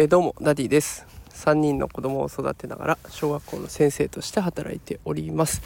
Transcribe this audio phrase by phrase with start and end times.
[0.00, 1.04] えー、どうもダディです。
[1.30, 5.60] 3人の子供を育てながら小学校の先生として働いております。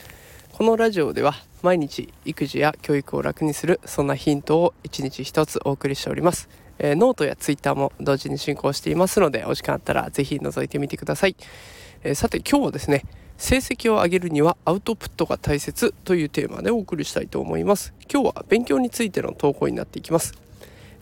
[0.52, 6.48] このラジオでは毎日育児や教育を楽にするそんなヒントを1日1つお送りしております、
[6.78, 11.36] えー、ノートやツイッターも同時に進行していますのでお時間あったら是非覗いてみてください、
[12.02, 13.04] えー、さて今日はですね
[13.36, 17.92] 成績を上げるにはアウトプットが大切というテーマでお送りしたいと思います。
[18.10, 20.32] 今日は勉強についての投稿になっていきます。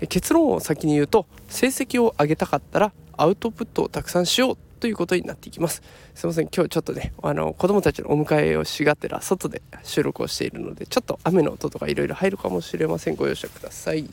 [0.08, 5.82] 結論を先に言うと成績を上げたかったらアウトプットをたくさんしようということになっていきます。
[6.14, 6.48] すいません。
[6.48, 13.16] 今日ちょっとねあの子供たちのお迎えをしがてら外で収録をしているのでちょっと雨の音とかいろいろ入るかもしれません。
[13.16, 14.08] ご容赦ください。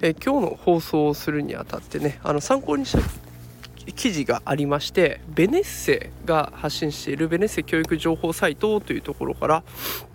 [0.00, 3.00] え今日の放送をするにあたってねあの参考にした
[3.94, 9.64] 記事がありましてベネッセが発信しているベネッセ教育情報サイトというところから、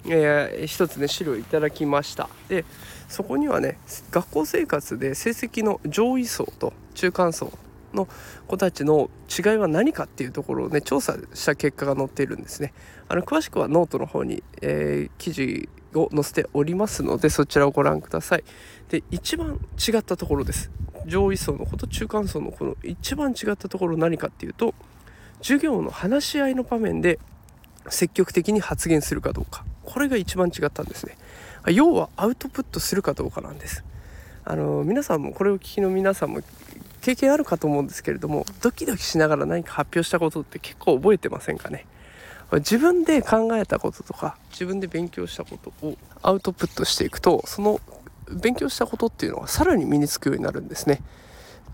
[0.05, 2.29] えー、一つね資料をいただきました。
[2.47, 2.65] で
[3.09, 3.77] そこにはね
[4.11, 7.57] 学校生活で成績の上位層と中間層
[7.93, 8.07] の
[8.47, 12.73] 子たちの違いは何かっていうところをね調査した結果が載っているんですね。
[13.07, 18.43] あの詳しくはノートの方に、えー、記事を載せておりますのでそちらをご覧ください。
[18.89, 20.69] で一番違ったところです。
[21.07, 24.75] 上位層の子と中間層の子の一番違ったところ何かっていうと
[25.41, 27.19] 授業の話し合いの場面で
[27.89, 29.63] 積極的に発言するかどうか。
[29.83, 31.17] これが一番違ったんですね。
[31.67, 33.83] 要はアウトプットするかどうかなんです。
[34.43, 36.41] あの皆さんもこれを聞きの皆さんも
[37.01, 41.85] 経験あるかと思うんですけれどもドキドキしながら何か発表したことって結構覚えてませんかね。
[42.51, 47.81] 自分で考えたこととか自分で勉強したことをアウトプットしていくとその
[48.31, 51.01] 勉強したことっていうのはさらに身につくようになるんですね。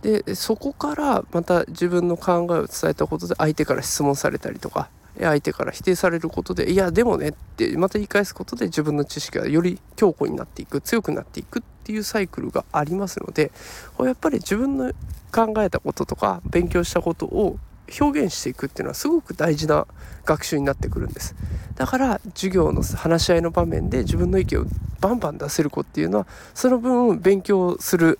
[0.02, 13.52] でそこからまた自分の考えを伝えたことで相手から質問されたりとか相手から否定されることでいやでもねってまた言い返すことで自分の知識がより強固になっていく強くなっていくっていうサイクルがありますので
[14.00, 14.92] やっぱり自分の
[15.32, 17.58] 考えたこととか勉強したことを
[18.00, 19.88] 表現していくっていうのはすごく大事な
[20.26, 21.36] 学習になってくるんです。
[21.76, 24.66] だから授業の話し合いの場面で自分の意見を
[25.02, 28.20] バンバン出せる子っていうのはその分勉強する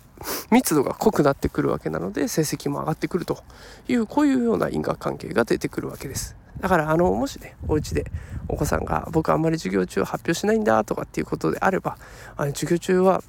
[0.50, 3.42] 密度が濃くなってくるわけなので成績も上がってくると
[3.88, 6.36] いうこういうような因果関係が出てくるわけです。
[6.60, 8.10] だからあのもしねお家で
[8.48, 11.96] お子さんが僕あんまり授業中は発表しないんだとかっていうことであれば
[12.36, 13.22] あの授業中は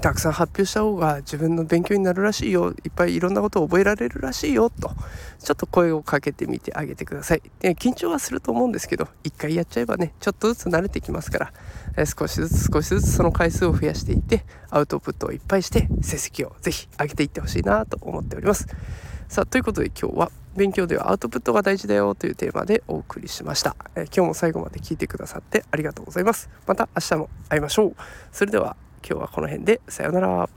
[0.00, 2.74] たくさん発表した方が自分の勉強になるらしいよ。
[2.84, 4.90] いっぱいいろんなことを覚えられるらしいよと。
[5.38, 7.42] ちょっと声をかけてみてあげてください。
[7.60, 11.52] で緊張はすると思うんですけど一回やっちゃえばねちょっとずつ慣れてきますから
[11.96, 18.66] え少しずつ少しずつその回数を増やしていってアウトプットをいっぱいして成績をぜひ上げていってほしいなと思っております。
[19.28, 26.50] さあということで今日は勉強ではアウトプットが大事だよというテーマでお送りしました、え今日も最後まで聞いてくださってありがとうございます。
[26.66, 27.96] また明日も会いましょう。
[28.32, 28.76] それでは
[29.06, 30.48] 今日はこの辺でさようなら。